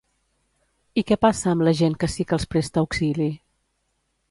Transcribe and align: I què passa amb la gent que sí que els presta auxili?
I 1.01 1.03
què 1.09 1.17
passa 1.25 1.51
amb 1.51 1.67
la 1.67 1.75
gent 1.83 1.99
que 2.05 2.11
sí 2.15 2.27
que 2.31 2.37
els 2.39 2.49
presta 2.55 2.85
auxili? 2.85 3.31